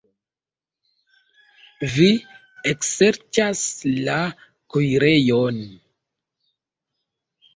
[1.95, 2.07] Vi
[2.71, 3.61] ekserĉas
[4.07, 4.15] la
[4.75, 5.61] kuirejon.